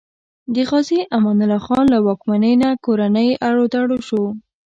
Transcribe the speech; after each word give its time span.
د 0.53 0.55
غازي 0.69 0.99
امان 1.15 1.39
الله 1.45 1.59
خان 1.65 1.85
له 1.93 1.99
واکمنۍ 2.07 2.53
نه 2.63 2.69
کورنی 2.85 3.29
اړو 3.47 3.63
دوړ 3.73 3.89
شو. 4.07 4.23